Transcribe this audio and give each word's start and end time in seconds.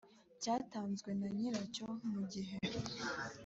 cyatanzwe 0.41 1.09
na 1.19 1.27
nyiracyo 1.37 1.87
mu 2.11 2.21
gihe 2.31 2.55